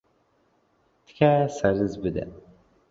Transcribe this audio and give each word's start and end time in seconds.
تکایە 1.05 1.45
سەرنج 1.57 1.93
بدەن. 2.03 2.31